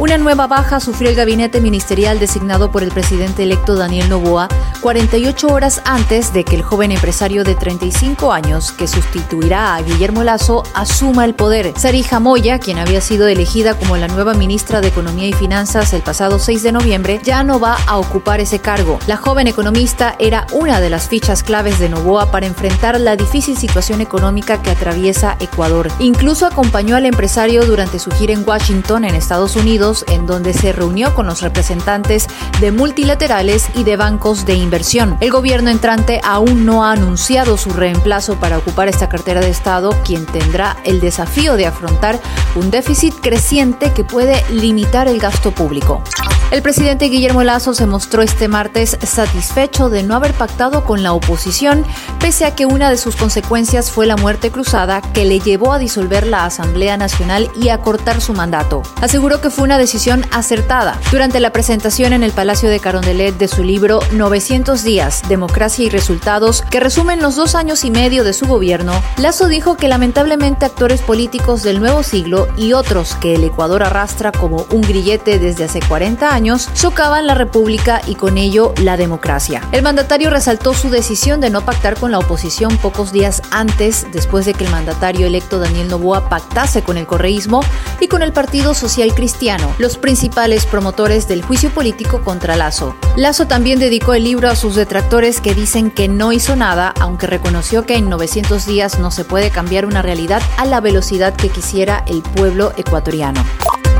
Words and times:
Una 0.00 0.16
nueva 0.16 0.46
baja 0.46 0.80
sufrió 0.80 1.10
el 1.10 1.14
gabinete 1.14 1.60
ministerial 1.60 2.18
designado 2.18 2.72
por 2.72 2.82
el 2.82 2.90
presidente 2.90 3.42
electo 3.42 3.74
Daniel 3.76 4.08
Novoa 4.08 4.48
48 4.80 5.46
horas 5.48 5.82
antes 5.84 6.32
de 6.32 6.42
que 6.42 6.56
el 6.56 6.62
joven 6.62 6.90
empresario 6.90 7.44
de 7.44 7.54
35 7.54 8.32
años 8.32 8.72
que 8.72 8.88
sustituirá 8.88 9.74
a 9.74 9.82
Guillermo 9.82 10.24
Lazo 10.24 10.62
asuma 10.72 11.26
el 11.26 11.34
poder. 11.34 11.74
Sarija 11.76 12.18
Moya, 12.18 12.58
quien 12.58 12.78
había 12.78 13.02
sido 13.02 13.28
elegida 13.28 13.74
como 13.74 13.98
la 13.98 14.08
nueva 14.08 14.32
ministra 14.32 14.80
de 14.80 14.88
Economía 14.88 15.28
y 15.28 15.34
Finanzas 15.34 15.92
el 15.92 16.00
pasado 16.00 16.38
6 16.38 16.62
de 16.62 16.72
noviembre, 16.72 17.20
ya 17.22 17.42
no 17.44 17.60
va 17.60 17.76
a 17.86 17.98
ocupar 17.98 18.40
ese 18.40 18.58
cargo. 18.58 18.98
La 19.06 19.18
joven 19.18 19.48
economista 19.48 20.16
era 20.18 20.46
una 20.52 20.80
de 20.80 20.88
las 20.88 21.08
fichas 21.08 21.42
claves 21.42 21.78
de 21.78 21.90
Novoa 21.90 22.30
para 22.30 22.46
enfrentar 22.46 22.98
la 22.98 23.16
difícil 23.16 23.58
situación 23.58 24.00
económica 24.00 24.62
que 24.62 24.70
atraviesa 24.70 25.36
Ecuador. 25.40 25.88
Incluso 25.98 26.46
acompañó 26.46 26.96
al 26.96 27.04
empresario 27.04 27.66
durante 27.66 27.98
su 27.98 28.10
gira 28.10 28.32
en 28.32 28.48
Washington, 28.48 29.04
en 29.04 29.14
Estados 29.14 29.56
Unidos, 29.56 29.89
en 30.08 30.26
donde 30.26 30.52
se 30.52 30.72
reunió 30.72 31.14
con 31.14 31.26
los 31.26 31.42
representantes 31.42 32.28
de 32.60 32.70
multilaterales 32.72 33.68
y 33.74 33.84
de 33.84 33.96
bancos 33.96 34.46
de 34.46 34.54
inversión. 34.54 35.16
El 35.20 35.30
gobierno 35.30 35.70
entrante 35.70 36.20
aún 36.22 36.64
no 36.64 36.84
ha 36.84 36.92
anunciado 36.92 37.56
su 37.56 37.70
reemplazo 37.70 38.36
para 38.36 38.58
ocupar 38.58 38.88
esta 38.88 39.08
cartera 39.08 39.40
de 39.40 39.50
Estado, 39.50 39.90
quien 40.04 40.26
tendrá 40.26 40.76
el 40.84 41.00
desafío 41.00 41.56
de 41.56 41.66
afrontar 41.66 42.20
un 42.54 42.70
déficit 42.70 43.14
creciente 43.20 43.92
que 43.92 44.04
puede 44.04 44.42
limitar 44.50 45.08
el 45.08 45.18
gasto 45.18 45.50
público. 45.50 46.02
El 46.50 46.62
presidente 46.62 47.04
Guillermo 47.04 47.44
Lazo 47.44 47.74
se 47.74 47.86
mostró 47.86 48.22
este 48.22 48.48
martes 48.48 48.98
satisfecho 49.04 49.88
de 49.88 50.02
no 50.02 50.16
haber 50.16 50.34
pactado 50.34 50.84
con 50.84 51.04
la 51.04 51.12
oposición, 51.12 51.84
pese 52.18 52.44
a 52.44 52.56
que 52.56 52.66
una 52.66 52.90
de 52.90 52.96
sus 52.96 53.14
consecuencias 53.14 53.92
fue 53.92 54.04
la 54.04 54.16
muerte 54.16 54.50
cruzada 54.50 55.00
que 55.00 55.24
le 55.24 55.38
llevó 55.38 55.72
a 55.72 55.78
disolver 55.78 56.26
la 56.26 56.44
Asamblea 56.44 56.96
Nacional 56.96 57.48
y 57.54 57.68
a 57.68 57.78
cortar 57.78 58.20
su 58.20 58.32
mandato. 58.32 58.82
Aseguró 59.00 59.40
que 59.40 59.50
fue 59.50 59.62
una 59.62 59.78
decisión 59.78 60.26
acertada. 60.32 60.98
Durante 61.12 61.38
la 61.38 61.52
presentación 61.52 62.12
en 62.12 62.24
el 62.24 62.32
Palacio 62.32 62.68
de 62.68 62.80
Carondelet 62.80 63.38
de 63.38 63.46
su 63.46 63.62
libro 63.62 64.00
900 64.10 64.82
días, 64.82 65.22
Democracia 65.28 65.84
y 65.84 65.88
Resultados, 65.88 66.62
que 66.68 66.80
resumen 66.80 67.22
los 67.22 67.36
dos 67.36 67.54
años 67.54 67.84
y 67.84 67.92
medio 67.92 68.24
de 68.24 68.32
su 68.32 68.46
gobierno, 68.46 69.00
Lazo 69.18 69.46
dijo 69.46 69.76
que 69.76 69.86
lamentablemente 69.86 70.64
actores 70.64 71.00
políticos 71.00 71.62
del 71.62 71.78
nuevo 71.78 72.02
siglo 72.02 72.48
y 72.56 72.72
otros 72.72 73.14
que 73.20 73.36
el 73.36 73.44
Ecuador 73.44 73.84
arrastra 73.84 74.32
como 74.32 74.66
un 74.70 74.80
grillete 74.80 75.38
desde 75.38 75.62
hace 75.62 75.78
40 75.78 76.34
años 76.34 76.39
socavan 76.48 77.26
la 77.26 77.34
República 77.34 78.00
y 78.06 78.14
con 78.14 78.38
ello 78.38 78.72
la 78.82 78.96
democracia. 78.96 79.62
El 79.72 79.82
mandatario 79.82 80.30
resaltó 80.30 80.72
su 80.72 80.88
decisión 80.88 81.40
de 81.40 81.50
no 81.50 81.60
pactar 81.60 81.98
con 81.98 82.10
la 82.10 82.18
oposición 82.18 82.78
pocos 82.78 83.12
días 83.12 83.42
antes, 83.50 84.06
después 84.10 84.46
de 84.46 84.54
que 84.54 84.64
el 84.64 84.70
mandatario 84.70 85.26
electo 85.26 85.58
Daniel 85.58 85.88
Novoa 85.88 86.30
pactase 86.30 86.82
con 86.82 86.96
el 86.96 87.06
correísmo 87.06 87.60
y 88.00 88.08
con 88.08 88.22
el 88.22 88.32
Partido 88.32 88.72
Social 88.72 89.14
Cristiano, 89.14 89.74
los 89.78 89.98
principales 89.98 90.64
promotores 90.64 91.28
del 91.28 91.42
juicio 91.42 91.70
político 91.70 92.22
contra 92.22 92.56
Lazo. 92.56 92.96
Lazo 93.16 93.46
también 93.46 93.78
dedicó 93.78 94.14
el 94.14 94.24
libro 94.24 94.48
a 94.48 94.56
sus 94.56 94.74
detractores 94.74 95.40
que 95.40 95.54
dicen 95.54 95.90
que 95.90 96.08
no 96.08 96.32
hizo 96.32 96.56
nada, 96.56 96.94
aunque 97.00 97.26
reconoció 97.26 97.84
que 97.84 97.96
en 97.96 98.08
900 98.08 98.64
días 98.64 98.98
no 98.98 99.10
se 99.10 99.24
puede 99.24 99.50
cambiar 99.50 99.84
una 99.84 100.00
realidad 100.00 100.42
a 100.56 100.64
la 100.64 100.80
velocidad 100.80 101.34
que 101.34 101.50
quisiera 101.50 102.02
el 102.06 102.22
pueblo 102.22 102.72
ecuatoriano. 102.78 103.44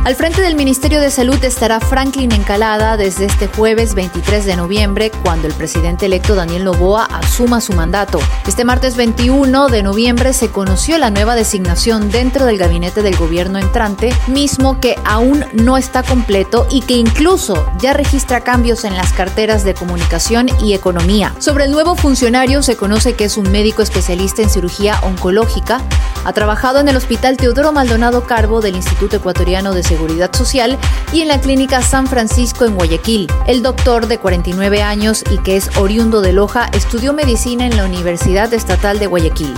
Al 0.02 0.16
frente 0.16 0.40
del 0.40 0.56
Ministerio 0.56 0.98
de 0.98 1.10
Salud 1.10 1.44
estará 1.44 1.78
Franklin 1.78 2.32
Encalada 2.32 2.96
desde 2.96 3.26
este 3.26 3.48
jueves 3.48 3.94
23 3.94 4.46
de 4.46 4.56
noviembre, 4.56 5.10
cuando 5.22 5.46
el 5.46 5.52
presidente 5.52 6.06
electo 6.06 6.34
Daniel 6.34 6.64
Novoa 6.64 7.04
asuma 7.04 7.60
su 7.60 7.74
mandato. 7.74 8.18
Este 8.46 8.64
martes 8.64 8.96
21 8.96 9.68
de 9.68 9.82
noviembre 9.82 10.32
se 10.32 10.48
conoció 10.48 10.96
la 10.96 11.10
nueva 11.10 11.34
designación 11.34 12.10
dentro 12.10 12.46
del 12.46 12.56
gabinete 12.56 13.02
del 13.02 13.14
gobierno 13.14 13.58
entrante, 13.58 14.10
mismo 14.26 14.80
que 14.80 14.96
aún 15.04 15.44
no 15.52 15.76
está 15.76 16.02
completo 16.02 16.66
y 16.70 16.80
que 16.80 16.94
incluso 16.94 17.70
ya 17.78 17.92
registra 17.92 18.40
cambios 18.40 18.84
en 18.84 18.96
las 18.96 19.12
carteras 19.12 19.64
de 19.64 19.74
comunicación 19.74 20.48
y 20.62 20.72
economía. 20.72 21.34
Sobre 21.40 21.66
el 21.66 21.72
nuevo 21.72 21.94
funcionario 21.94 22.62
se 22.62 22.78
conoce 22.78 23.16
que 23.16 23.24
es 23.24 23.36
un 23.36 23.52
médico 23.52 23.82
especialista 23.82 24.40
en 24.40 24.48
cirugía 24.48 24.98
oncológica, 25.02 25.82
ha 26.24 26.32
trabajado 26.32 26.80
en 26.80 26.88
el 26.88 26.96
Hospital 26.96 27.36
Teodoro 27.36 27.72
Maldonado 27.72 28.24
Carbo 28.24 28.60
del 28.60 28.76
Instituto 28.76 29.16
Ecuatoriano 29.16 29.72
de 29.72 29.82
Seguridad 29.82 30.34
Social 30.34 30.78
y 31.12 31.22
en 31.22 31.28
la 31.28 31.40
Clínica 31.40 31.82
San 31.82 32.06
Francisco 32.06 32.64
en 32.64 32.74
Guayaquil. 32.74 33.28
El 33.46 33.62
doctor 33.62 34.06
de 34.06 34.18
49 34.18 34.82
años 34.82 35.24
y 35.30 35.38
que 35.38 35.56
es 35.56 35.76
oriundo 35.76 36.20
de 36.20 36.32
Loja 36.32 36.68
estudió 36.72 37.12
medicina 37.12 37.66
en 37.66 37.76
la 37.76 37.84
Universidad 37.84 38.52
Estatal 38.52 38.98
de 38.98 39.06
Guayaquil. 39.06 39.54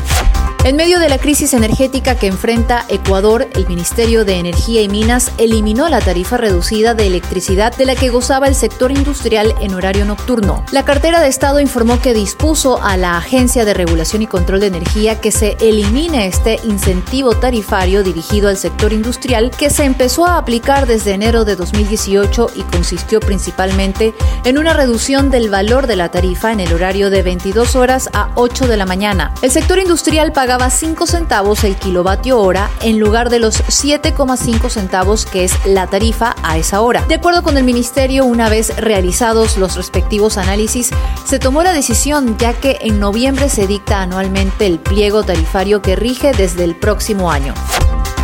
En 0.65 0.77
medio 0.77 1.01
de 1.01 1.09
la 1.09 1.19
crisis 1.19 1.55
energética 1.55 2.15
que 2.15 2.29
enfrenta 2.29 2.87
Ecuador, 2.89 3.49
el 3.55 3.67
Ministerio 3.67 4.25
de 4.25 4.37
Energía 4.37 4.81
y 4.81 4.89
Minas 4.89 5.33
eliminó 5.37 5.89
la 5.89 6.01
tarifa 6.01 6.37
reducida 6.37 6.95
de 6.95 7.09
electricidad 7.09 7.77
de 7.77 7.85
la 7.85 7.97
que 7.97 8.11
gozaba 8.11 8.47
el 8.47 8.55
sector 8.55 8.93
industrial 8.93 9.57
en 9.61 9.75
horario 9.75 10.05
nocturno. 10.05 10.65
La 10.71 10.85
cartera 10.85 11.21
de 11.21 11.27
Estado 11.27 11.59
informó 11.59 12.01
que 12.01 12.15
dispuso 12.15 12.81
a 12.81 12.97
la 12.97 13.17
Agencia 13.17 13.65
de 13.65 13.75
Regulación 13.75 14.23
y 14.23 14.29
Control 14.29 14.61
de 14.61 14.69
Energía 14.69 15.21
que 15.21 15.33
se 15.33 15.57
elimine 15.61 16.29
este 16.29 16.61
incentivo 16.63 17.35
tarifario 17.35 18.05
dirigido 18.05 18.49
al 18.49 18.57
sector 18.57 18.93
industrial 18.93 19.51
que 19.51 19.69
se 19.69 19.83
empezó 19.83 20.27
a 20.27 20.39
aplicar 20.39 20.87
desde 20.87 21.11
enero 21.11 21.45
de 21.45 21.57
2018 21.57 22.51
y 22.55 22.63
consistió 22.63 23.19
principalmente 23.19 24.15
en 24.45 24.59
una 24.59 24.75
reducción 24.75 25.29
del 25.29 25.51
valor 25.51 25.89
de 25.89 25.97
la 25.97 26.13
tarifa 26.13 26.53
en 26.53 26.61
el 26.61 26.73
horario 26.73 27.11
de 27.11 27.23
22 27.23 27.75
horas 27.75 28.09
a 28.13 28.31
8 28.37 28.69
de 28.69 28.77
la 28.77 28.87
mañana. 28.87 29.35
El 29.43 29.51
sector 29.51 29.81
industrial 29.81 30.31
paga 30.31 30.52
pagaba 30.53 30.69
5 30.69 31.07
centavos 31.07 31.65
el 31.65 31.77
kilovatio 31.77 32.39
hora 32.39 32.71
en 32.83 33.01
lugar 33.01 33.31
de 33.31 33.39
los 33.39 33.63
7,5 33.63 34.69
centavos 34.69 35.25
que 35.25 35.45
es 35.45 35.55
la 35.65 35.87
tarifa 35.87 36.37
a 36.43 36.59
esa 36.59 36.83
hora. 36.83 37.03
De 37.09 37.15
acuerdo 37.15 37.43
con 37.43 37.57
el 37.57 37.65
ministerio, 37.65 38.27
una 38.27 38.51
vez 38.51 38.77
realizados 38.77 39.57
los 39.57 39.77
respectivos 39.77 40.37
análisis, 40.37 40.91
se 41.25 41.39
tomó 41.39 41.63
la 41.63 41.73
decisión 41.73 42.37
ya 42.37 42.53
que 42.53 42.77
en 42.83 43.01
noviembre 43.01 43.49
se 43.49 43.67
dicta 43.67 44.03
anualmente 44.03 44.67
el 44.67 44.79
pliego 44.79 45.23
tarifario 45.23 45.81
que 45.81 45.97
rige 45.97 46.33
desde 46.33 46.65
el 46.65 46.77
próximo 46.77 47.31
año. 47.31 47.55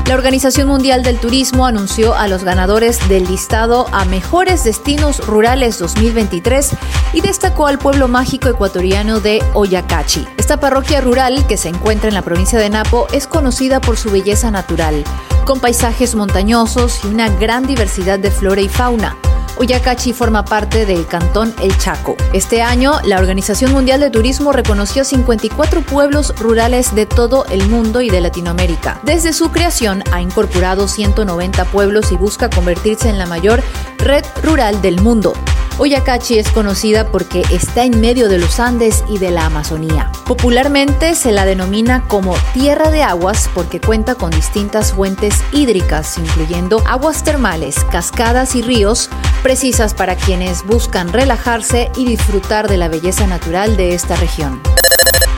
La 0.09 0.15
Organización 0.15 0.69
Mundial 0.69 1.03
del 1.03 1.19
Turismo 1.19 1.67
anunció 1.67 2.15
a 2.15 2.29
los 2.29 2.43
ganadores 2.43 3.07
del 3.11 3.27
listado 3.27 3.87
a 3.93 4.07
Mejores 4.07 4.65
Destinos 4.65 5.19
Rurales 5.27 5.79
2023 5.79 6.71
y 7.13 7.21
destacó 7.21 7.67
al 7.67 7.79
pueblo 7.79 8.09
mágico 8.09 8.49
ecuatoriano 8.49 9.21
de 9.21 9.43
Oyacachi. 9.53 10.27
Esta 10.39 10.59
parroquia 10.59 11.03
rural, 11.03 11.47
que 11.47 11.59
se 11.59 11.69
encuentra 11.69 12.09
en 12.09 12.15
la 12.15 12.23
provincia 12.23 12.59
de 12.59 12.71
Napo, 12.71 13.07
es 13.13 13.27
conocida 13.27 13.83
por 13.83 13.99
su 13.99 14.11
belleza 14.11 14.51
natural, 14.51 15.05
con 15.45 15.61
paisajes 15.61 16.15
montañosos 16.15 17.05
y 17.05 17.09
una 17.09 17.29
gran 17.29 17.67
diversidad 17.67 18.19
de 18.19 18.31
flora 18.31 18.63
y 18.63 18.69
fauna. 18.71 19.15
Uyacachi 19.59 20.13
forma 20.13 20.45
parte 20.45 20.87
del 20.87 21.07
cantón 21.07 21.53
El 21.61 21.77
Chaco. 21.79 22.17
Este 22.33 22.63
año, 22.63 22.93
la 23.05 23.19
Organización 23.19 23.73
Mundial 23.73 23.99
de 23.99 24.11
Turismo 24.11 24.53
reconoció 24.53 25.05
54 25.05 25.83
pueblos 25.83 26.33
rurales 26.39 26.95
de 26.95 27.07
todo 27.07 27.45
el 27.47 27.69
mundo 27.69 28.01
y 28.01 28.09
de 28.09 28.21
Latinoamérica. 28.21 29.01
Desde 29.03 29.33
su 29.33 29.51
creación, 29.51 30.05
ha 30.13 30.21
incorporado 30.21 30.87
190 30.87 31.65
pueblos 31.67 32.13
y 32.13 32.17
busca 32.17 32.49
convertirse 32.49 33.09
en 33.09 33.19
la 33.19 33.27
mayor 33.27 33.63
red 33.99 34.25
rural 34.43 34.81
del 34.81 35.01
mundo. 35.01 35.33
Oyacachi 35.81 36.39
es 36.39 36.51
conocida 36.51 37.07
porque 37.13 37.45
está 37.53 37.85
en 37.85 38.01
medio 38.01 38.29
de 38.29 38.39
los 38.39 38.59
Andes 38.59 39.05
y 39.09 39.19
de 39.19 39.31
la 39.31 39.47
Amazonía. 39.47 40.11
Popularmente 40.27 41.15
se 41.15 41.31
la 41.31 41.45
denomina 41.45 42.03
como 42.09 42.35
Tierra 42.53 42.91
de 42.91 43.05
Aguas 43.05 43.49
porque 43.55 43.81
cuenta 43.81 44.17
con 44.17 44.31
distintas 44.33 44.93
fuentes 44.93 45.37
hídricas, 45.53 46.19
incluyendo 46.19 46.83
aguas 46.85 47.23
termales, 47.23 47.85
cascadas 47.93 48.57
y 48.57 48.63
ríos, 48.63 49.09
precisas 49.43 49.95
para 49.95 50.17
quienes 50.17 50.65
buscan 50.65 51.13
relajarse 51.13 51.91
y 51.97 52.05
disfrutar 52.05 52.69
de 52.69 52.77
la 52.77 52.89
belleza 52.89 53.27
natural 53.27 53.77
de 53.77 53.95
esta 53.95 54.17
región. 54.17 54.61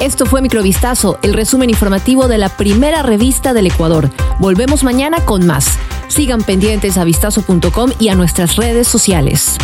Esto 0.00 0.25
fue 0.25 0.41
Microvistazo, 0.41 1.19
el 1.23 1.35
resumen 1.35 1.69
informativo 1.69 2.26
de 2.26 2.38
la 2.38 2.49
primera 2.49 3.02
revista 3.02 3.52
del 3.52 3.67
Ecuador. 3.67 4.11
Volvemos 4.38 4.82
mañana 4.82 5.25
con 5.25 5.47
más. 5.47 5.79
Sigan 6.08 6.43
pendientes 6.43 6.97
a 6.97 7.05
vistazo.com 7.05 7.93
y 7.99 8.08
a 8.08 8.14
nuestras 8.14 8.56
redes 8.56 8.88
sociales. 8.88 9.58